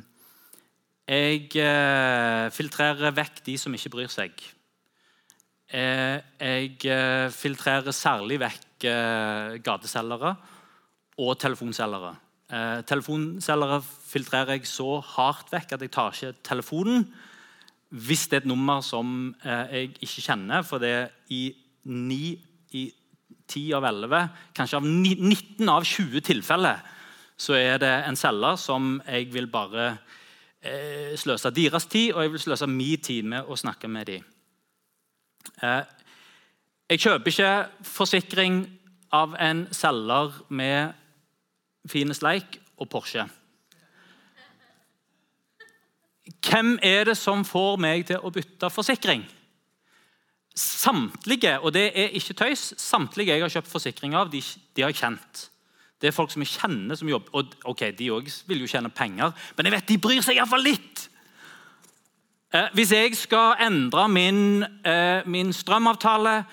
[1.08, 4.34] jeg eh, filtrerer vekk de som ikke bryr seg.
[5.74, 8.62] Eh, jeg filtrerer særlig vekk
[9.66, 10.34] gateselgere
[11.18, 12.12] og telefonselgere.
[12.86, 17.08] Telefonselgere filtrerer jeg så hardt vekk at jeg tar ikke telefonen
[17.90, 20.62] hvis det er et nummer som jeg ikke kjenner.
[20.62, 21.48] For det er i
[21.88, 22.36] ni
[22.72, 22.88] i
[23.46, 26.82] 10 av 11, kanskje av 19 av 20 tilfeller,
[27.36, 29.90] så er det en selger som jeg vil bare
[30.64, 34.26] eh, sløse deres tid, og jeg vil sløse min tid med å snakke med dem.
[35.62, 35.82] Eh,
[36.90, 38.60] jeg kjøper ikke forsikring
[39.14, 40.94] av en selger med
[41.90, 43.26] fine sleik og Porsche.
[46.46, 49.24] Hvem er det som får meg til å bytte forsikring?
[50.56, 54.94] Samtlige og det er ikke tøys, samtlige jeg har kjøpt forsikring av, de, de har
[54.94, 55.42] jeg kjent.
[56.00, 57.32] Det er folk som jeg kjenner som jobber.
[57.36, 60.64] Og ok, De òg vil jo tjene penger, men jeg vet de bryr seg iallfall
[60.64, 61.06] litt.
[62.54, 66.44] Eh, hvis jeg skal endre min, eh, min strømavtale,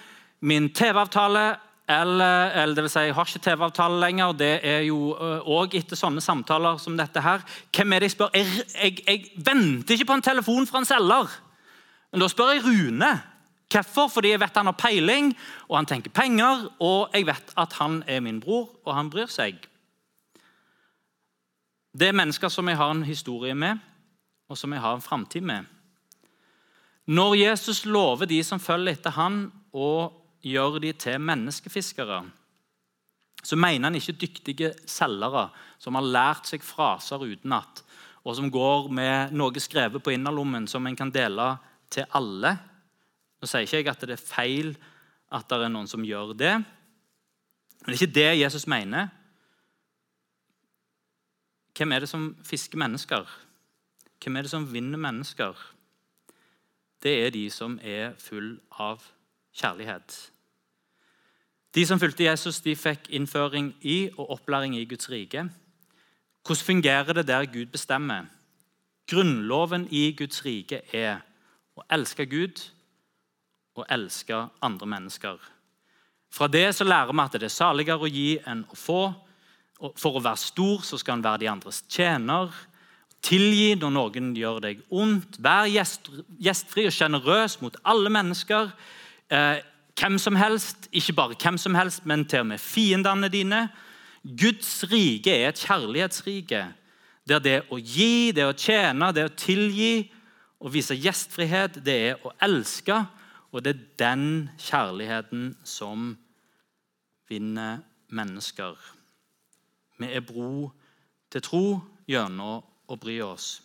[0.41, 1.55] min TV-avtale
[1.87, 4.31] eller, eller, det vil si, Jeg har ikke TV-avtale lenger.
[4.31, 7.43] Det er jo òg eh, etter sånne samtaler som dette her.
[7.75, 8.31] Hvem er det jeg spør?
[8.33, 11.35] Jeg, jeg, jeg venter ikke på en telefon fra en selger.
[12.11, 13.11] Men da spør jeg Rune.
[13.73, 14.09] Hvorfor?
[14.13, 15.31] Fordi jeg vet han har peiling,
[15.69, 19.31] og han tenker penger, og jeg vet at han er min bror, og han bryr
[19.31, 19.57] seg.
[21.93, 23.81] Det er mennesker som jeg har en historie med,
[24.49, 25.65] og som jeg har en framtid med.
[27.05, 30.13] Når Jesus lover de som følger etter han, å
[30.45, 32.21] gjøre de til menneskefiskere,
[33.43, 35.49] så mener han ikke dyktige selgere
[35.81, 37.81] som har lært seg fraser utenat,
[38.23, 41.49] og som går med noe skrevet på innerlommen som en kan dele
[41.91, 42.55] til alle
[43.43, 44.69] nå sier ikke jeg at det er feil
[45.33, 46.53] at det er noen som gjør det.
[46.63, 49.09] Men det er ikke det Jesus mener.
[51.75, 53.27] Hvem er det som fisker mennesker?
[54.23, 55.57] Hvem er det som vinner mennesker?
[57.03, 59.03] Det er de som er full av
[59.59, 60.15] kjærlighet.
[61.75, 65.49] De som fulgte Jesus, de fikk innføring i og opplæring i Guds rike.
[66.45, 68.29] Hvordan fungerer det der Gud bestemmer?
[69.11, 71.25] Grunnloven i Guds rike er
[71.75, 72.61] å elske Gud
[73.75, 75.39] og elske andre mennesker.
[76.33, 79.01] Fra det så lærer vi at det er saligere å gi enn å få.
[79.99, 82.53] For å være stor så skal en være de andres tjener.
[83.23, 85.37] Tilgi når noen gjør deg ondt.
[85.43, 86.09] Vær gjest,
[86.41, 88.73] gjestfri og sjenerøs mot alle mennesker.
[89.29, 89.61] Eh,
[89.99, 93.67] hvem som helst, ikke bare hvem som helst, men til og med fiendene dine.
[94.23, 96.63] Guds rike er et kjærlighetsrike.
[97.29, 100.09] Der det å gi, det å tjene, det å tilgi
[100.63, 103.03] og vise gjestfrihet, det er å elske
[103.53, 106.17] Og det er den kjærligheten som
[107.29, 108.73] vinner mennesker.
[109.97, 110.71] Vi er bro
[111.29, 111.65] til tro
[112.09, 113.61] gjennom å bry oss.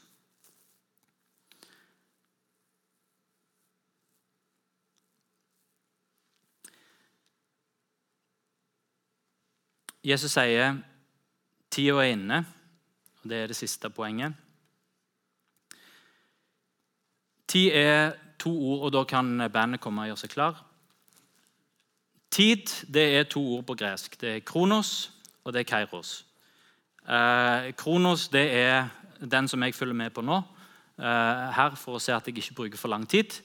[10.04, 10.78] Jesus sier
[11.72, 12.44] tida er inne,
[13.22, 14.36] og det er det siste poenget.
[17.48, 20.62] Tid er to ord, og da kan bandet komme og gjøre seg klar.
[22.30, 24.18] Tid det er to ord på gresk.
[24.20, 25.10] Det er kronos,
[25.44, 26.12] og det er kairos.
[27.08, 30.36] Eh, kronos det er den som jeg følger med på nå,
[30.98, 33.40] eh, her for å se at jeg ikke bruker for lang tid.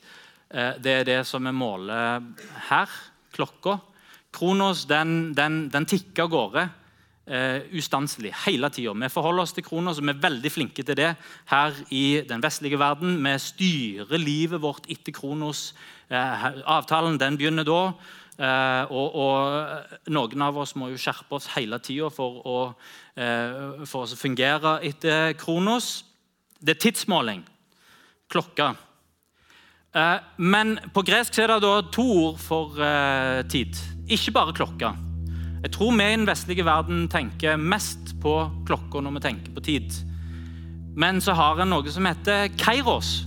[0.52, 2.22] Eh, det er det som vi måler
[2.70, 2.90] her,
[3.34, 3.80] klokka.
[4.34, 6.70] Kronos den, den, den tikker av gårde
[7.30, 8.94] uh, ustanselig hele tida.
[8.94, 11.14] Vi forholder oss til Kronos, og vi er veldig flinke til det
[11.52, 13.20] her i den vestlige verden.
[13.24, 15.74] Vi styrer livet vårt etter Kronos.
[16.10, 17.94] Eh, avtalen den begynner da.
[18.34, 22.58] Eh, og, og, Noen av oss må jo skjerpe oss hele tida for, å,
[23.88, 26.04] for å fungere etter Kronos.
[26.60, 27.46] Det er tidsmåling.
[28.32, 28.74] Klokka.
[30.42, 32.80] Men på gresk er det da to ord for
[33.46, 33.78] tid.
[34.10, 34.96] Ikke bare klokka.
[35.64, 38.34] Jeg tror vi i den vestlige verden tenker mest på
[38.68, 39.94] klokka når vi tenker på tid.
[41.00, 43.22] Men så har en noe som heter kairos.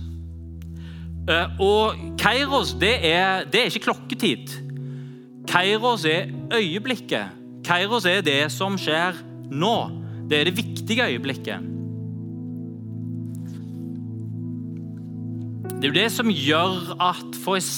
[1.27, 4.53] Eh, og kairos det er, det er ikke klokketid.
[5.49, 7.33] Kairos er øyeblikket.
[7.65, 9.17] Kairos er det som skjer
[9.49, 9.75] nå.
[10.29, 11.73] Det er det viktige øyeblikket.
[15.77, 17.73] Det er jo det som gjør at f.eks.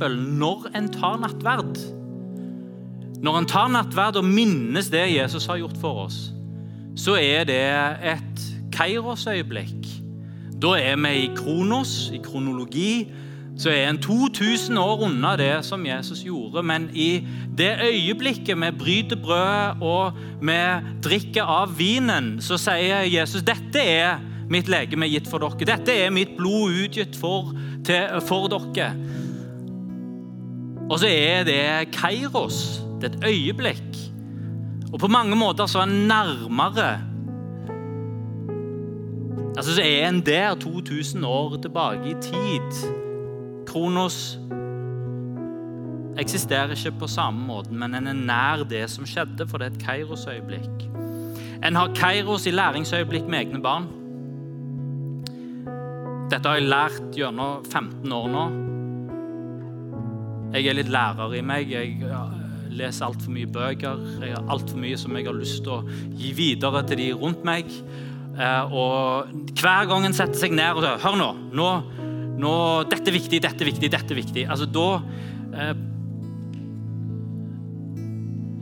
[0.00, 1.80] når en tar nattverd
[3.24, 6.18] når en tar nattverd og minnes det Jesus har gjort for oss,
[6.96, 7.60] så er det
[8.04, 8.42] et
[8.74, 9.86] Kairos-øyeblikk.
[10.60, 13.08] Da er vi i kronos, i kronologi.
[13.58, 16.62] Så er en 2000 år unna det som Jesus gjorde.
[16.62, 17.24] Men i
[17.58, 20.60] det øyeblikket vi bryter brødet og vi
[21.02, 25.70] drikker av vinen, så sier Jesus dette er mitt legeme gitt for dere.
[25.76, 27.54] Dette er mitt blod utgitt for,
[27.86, 28.90] til, for dere.
[30.90, 33.98] Og så er det Kairos et øyeblikk.
[34.92, 36.92] Og på mange måter så er en nærmere
[39.56, 42.94] Altså så er en der 2000 år tilbake i tid.
[43.66, 44.38] Kronos
[46.18, 49.76] eksisterer ikke på samme måte, men en er nær det som skjedde, for det er
[49.76, 50.88] et Kairos-øyeblikk.
[51.64, 53.86] En har Kairos i læringsøyeblikk med egne barn.
[56.30, 58.44] Dette har jeg lært gjennom 15 år nå.
[60.54, 61.70] Jeg er litt lærer i meg.
[61.70, 61.98] Jeg
[62.78, 64.02] leser altfor mye bøker.
[64.22, 67.46] Jeg har altfor mye som jeg har lyst til å gi videre til de rundt
[67.46, 67.70] meg.
[68.34, 71.66] Eh, og hver gang en setter seg ned og sier Hør nå, nå,
[72.42, 72.54] nå
[72.90, 74.46] Dette er viktig, dette er viktig, dette er viktig.
[74.50, 74.88] Altså da
[75.54, 75.74] eh,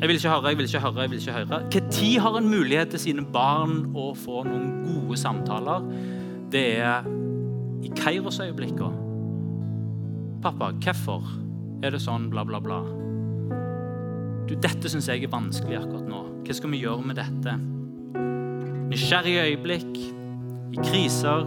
[0.03, 1.63] Jeg vil ikke høre, jeg vil ikke høre, jeg vil ikke høre.
[1.73, 5.87] Når har en mulighet til sine barn å få noen gode samtaler?
[6.53, 7.07] Det er
[7.87, 8.99] i Kairos-øyeblikkene.
[10.43, 11.23] Pappa, hvorfor
[11.87, 12.83] er det sånn, bla, bla, bla?
[14.49, 16.23] Du, dette syns jeg er vanskelig akkurat nå.
[16.43, 17.55] Hva skal vi gjøre med dette?
[18.91, 19.99] Nysgjerrige øyeblikk,
[20.73, 21.47] i kriser,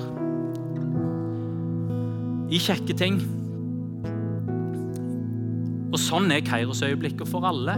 [2.49, 3.19] i kjekke ting.
[5.91, 7.77] Og sånn er Kairos-øyeblikket for alle.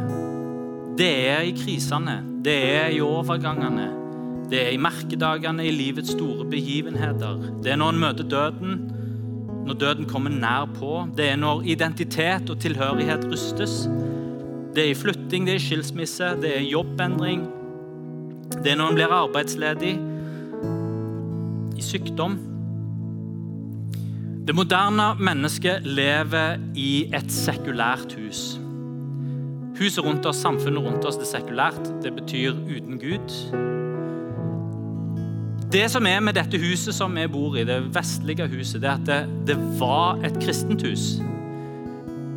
[0.97, 3.88] Det er i krisene, det er i overgangene.
[4.47, 7.41] Det er i merkedagene, i livets store begivenheter.
[7.63, 8.77] Det er når en møter døden,
[9.67, 11.03] når døden kommer nær på.
[11.17, 13.82] Det er når identitet og tilhørighet rustes.
[14.75, 17.47] Det er i flytting, det er i skilsmisse, det er jobbendring.
[18.63, 19.95] Det er når en blir arbeidsledig,
[21.77, 22.38] i sykdom.
[24.47, 28.60] Det moderne mennesket lever i et sekulært hus.
[29.77, 31.89] Huset rundt oss, samfunnet rundt oss, det er sekulært.
[32.03, 33.36] Det betyr uten Gud.
[35.71, 38.95] Det som er med dette huset som vi bor i, det vestlige huset, det er
[38.95, 39.19] at det,
[39.51, 41.17] det var et kristent hus.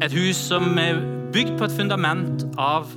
[0.02, 0.98] Et hus som er
[1.34, 2.90] bygd på et fundament av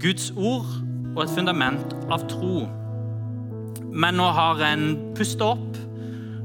[0.00, 0.68] Guds ord
[1.14, 2.62] og et fundament av tro.
[3.92, 5.78] Men nå har en pusta opp,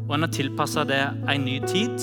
[0.07, 1.95] og en har tilpassa det en ny tid.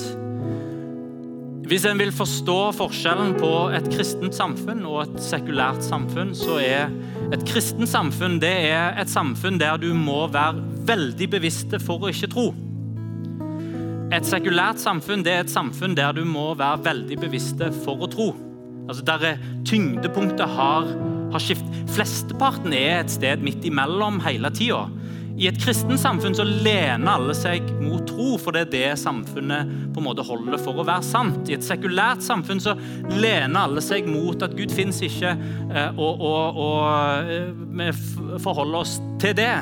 [1.71, 6.89] Hvis en vil forstå forskjellen på et kristent samfunn og et sekulært samfunn, så er
[7.31, 12.11] et kristent samfunn det er et samfunn der du må være veldig bevisste for å
[12.11, 12.49] ikke tro.
[14.11, 18.09] Et sekulært samfunn det er et samfunn der du må være veldig bevisste for å
[18.11, 18.31] tro.
[18.87, 20.89] Altså Der tyngdepunktet har,
[21.31, 21.67] har skift.
[21.91, 24.87] Flesteparten er et sted midt imellom hele tida.
[25.41, 29.69] I et kristent samfunn så lener alle seg mot tro, for det er det samfunnet
[29.93, 31.47] på en måte holder for å være sant.
[31.49, 32.75] I et sekulært samfunn så
[33.09, 35.33] lener alle seg mot at Gud fins ikke,
[35.71, 37.47] eh, og, og, og eh,
[37.79, 37.89] vi
[38.43, 39.55] forholder oss til det.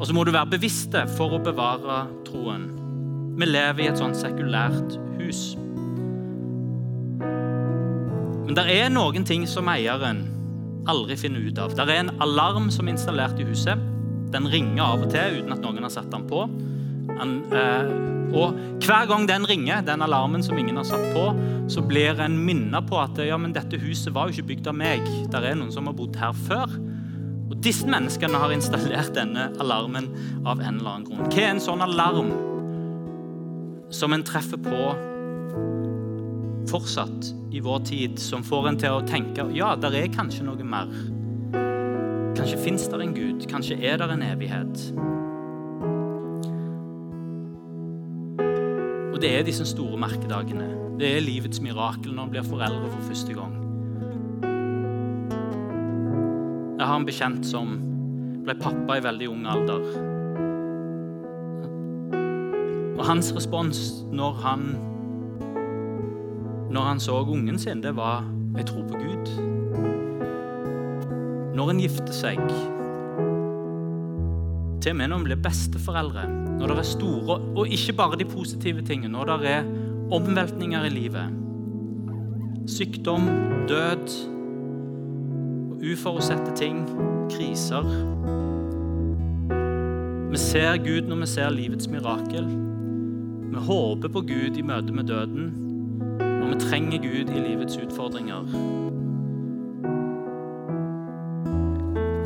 [0.00, 2.66] Og så må du være bevisste for å bevare troen.
[3.36, 5.52] Vi lever i et sånt sekulært hus.
[8.46, 10.22] Men det er noen ting som eieren
[10.86, 11.74] aldri finner ut av.
[11.74, 13.80] Det er en alarm som er installert i huset.
[14.30, 16.44] Den ringer av og til uten at noen har satt den på.
[17.10, 17.90] Den, eh,
[18.36, 21.26] og hver gang den ringer, den alarmen som ingen har satt på,
[21.68, 24.78] så blir en minnet på at ja, men dette huset var jo ikke bygd av
[24.78, 25.02] meg.
[25.30, 26.70] Det er noen som har bodd her før.
[27.50, 30.10] Og Disse menneskene har installert denne alarmen
[30.46, 31.30] av en eller annen grunn.
[31.30, 32.30] Hva er en sånn alarm
[33.90, 34.94] som en treffer på
[36.70, 40.66] fortsatt i vår tid, som får en til å tenke ja, der er kanskje noe
[40.66, 40.90] mer.
[42.36, 44.82] Kanskje fins det en Gud, kanskje er det en evighet.
[49.14, 50.66] Og det er disse store merkedagene.
[51.00, 53.54] Det er livets mirakel når en blir foreldre for første gang.
[56.76, 57.78] Jeg har en bekjent som
[58.44, 59.88] ble pappa i veldig ung alder.
[62.96, 63.80] Og hans respons
[64.12, 64.68] når han
[66.70, 68.24] når han så ungen sin, det var
[68.56, 69.30] 'jeg tror på Gud'.
[71.54, 72.38] Når en gifter seg,
[74.80, 78.24] til og med når en blir besteforeldre, når det er store, og ikke bare de
[78.24, 79.64] positive tingene, når det er
[80.12, 81.32] omveltninger i livet,
[82.66, 83.28] sykdom,
[83.68, 84.08] død,
[85.92, 86.88] uforutsette ting,
[87.30, 87.82] kriser
[90.30, 92.44] Vi ser Gud når vi ser livets mirakel.
[93.50, 95.65] Vi håper på Gud i møte med døden.
[96.70, 98.42] Trenger Gud i livets utfordringer.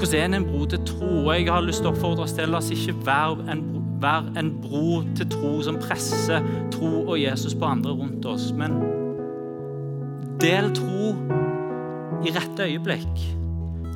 [0.00, 1.32] Hvordan er en bro til tro?
[1.32, 2.94] Jeg har lyst til å oppfordre oss til la oss ikke
[3.52, 3.60] en,
[4.00, 6.40] være en bro til tro som presser
[6.72, 8.48] tro og Jesus på andre rundt oss.
[8.56, 8.80] Men
[10.40, 11.12] del tro
[12.24, 13.20] i rette øyeblikk.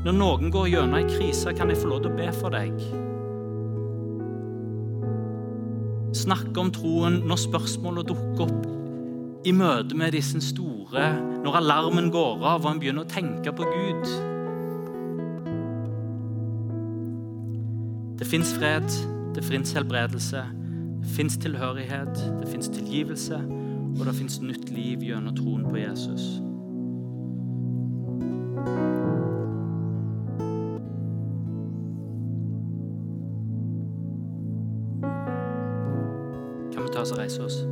[0.05, 2.77] Når noen går gjennom ei krise, kan jeg få lov til å be for deg.
[6.15, 8.84] Snakke om troen når spørsmålet dukker opp
[9.45, 11.09] i møte med disse store
[11.45, 14.13] Når alarmen går av og en begynner å tenke på Gud.
[18.19, 18.89] Det fins fred,
[19.37, 20.45] det fins helbredelse,
[21.03, 23.43] det fins tilhørighet, det fins tilgivelse,
[23.99, 26.25] og det fins nytt liv gjennom troen på Jesus.
[36.73, 37.65] Kan vi ta oss og reise oss?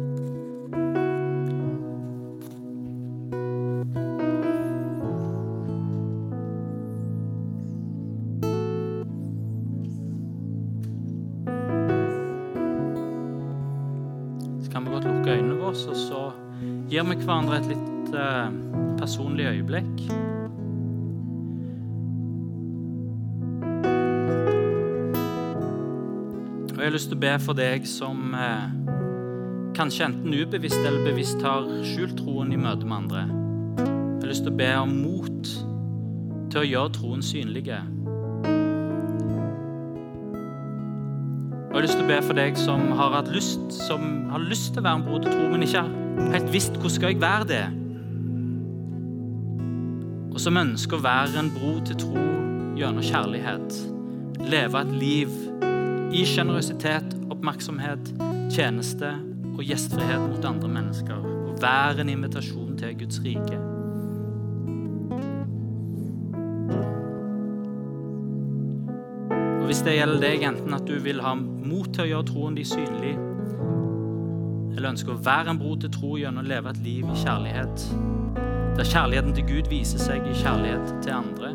[17.21, 18.53] Vi hverandre et litt eh,
[18.97, 19.99] personlig øyeblikk.
[26.73, 28.67] Og Jeg har lyst til å be for deg som eh,
[29.77, 33.27] kanskje enten ubevisst eller bevisst har skjult troen i møte med andre.
[33.77, 35.57] Jeg har lyst til å be om mot
[36.53, 37.83] til å gjøre troen synlige.
[41.83, 44.83] Har lyst til å be for deg som har hatt lyst, som har lyst til
[44.83, 47.49] å være en bror til tro, men ikke har helt visst hvordan skal jeg være
[47.51, 47.63] det.
[50.31, 52.23] Og som ønsker å være en bro til tro
[52.79, 53.81] gjennom kjærlighet.
[54.47, 55.35] Leve et liv
[56.15, 58.15] i sjenerøsitet, oppmerksomhet,
[58.55, 59.11] tjeneste
[59.57, 61.31] og gjestfrihet mot andre mennesker.
[61.51, 63.72] Og være en invitasjon til Guds rike.
[69.83, 73.17] Det gjelder deg, enten at du vil ha mot til å gjøre troen din synlig,
[74.77, 77.87] eller ønsker å være en bro til tro gjennom å leve et liv i kjærlighet,
[78.79, 81.51] der kjærligheten til Gud viser seg i kjærlighet til andre,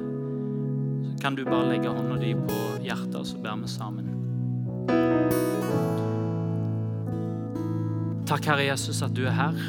[1.07, 4.09] så kan du bare legge hånda di på hjertet, og så ber vi sammen.
[8.27, 9.61] Takk, Herre Jesus, at du er her.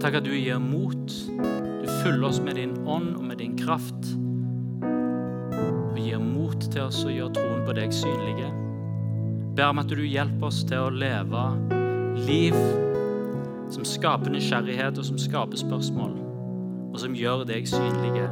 [0.00, 1.18] Takk at du gir mot.
[1.36, 4.08] Du fyller oss med din ånd og med din kraft.
[6.68, 8.52] Og til oss å gjøre troen på deg synlige
[9.58, 11.40] ber om at du hjelper oss til å leve
[12.28, 12.54] liv
[13.74, 16.12] som skaper nysgjerrighet, og som skaper spørsmål,
[16.92, 18.28] og som gjør deg synlige.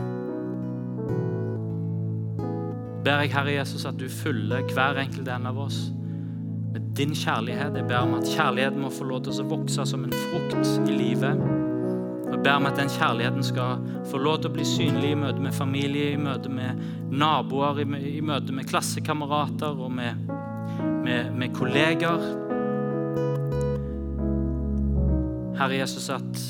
[3.04, 5.88] Ber jeg, Herre Jesus, at du fyller hver enkelt en av oss
[6.70, 7.74] med din kjærlighet.
[7.74, 10.94] Jeg ber om at kjærligheten må få lov til å vokse som en frukt i
[10.94, 11.55] livet.
[12.36, 13.78] Jeg ber om at den kjærligheten skal
[14.10, 18.20] få lov til å bli synlig i møte med familie, i møte med naboer, i
[18.20, 20.20] møte med klassekamerater og med,
[21.00, 22.20] med, med kolleger.
[25.56, 26.44] Herre Jesus, at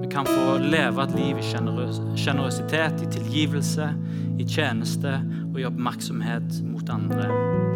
[0.00, 3.92] vi kan få leve et liv i sjenerøsitet, i tilgivelse,
[4.40, 5.18] i tjeneste
[5.52, 7.75] og i oppmerksomhet mot andre.